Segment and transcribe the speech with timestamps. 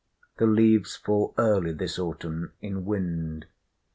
[0.39, 3.45] The leaves fall early this autumn, in wind.